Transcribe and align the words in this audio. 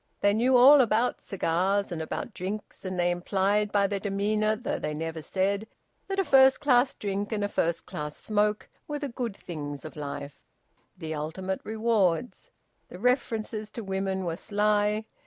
They 0.19 0.33
knew 0.33 0.57
all 0.57 0.81
about 0.81 1.21
cigars 1.21 1.91
and 1.91 2.01
about 2.01 2.33
drinks, 2.33 2.83
and 2.85 2.99
they 2.99 3.11
implied 3.11 3.71
by 3.71 3.85
their 3.85 3.99
demeanour, 3.99 4.55
though 4.55 4.79
they 4.79 4.95
never 4.95 5.21
said, 5.21 5.67
that 6.07 6.17
a 6.17 6.25
first 6.25 6.59
class 6.59 6.95
drink 6.95 7.31
and 7.31 7.43
a 7.43 7.47
first 7.47 7.85
class 7.85 8.17
smoke 8.17 8.67
were 8.87 8.97
the 8.97 9.09
`good 9.09 9.35
things' 9.35 9.85
of 9.85 9.95
life, 9.95 10.39
the 10.97 11.13
ultimate 11.13 11.61
rewards; 11.63 12.49
the 12.89 12.97
references 12.97 13.69
to 13.69 13.83
women 13.83 14.23
were 14.25 14.37
sly... 14.37 15.05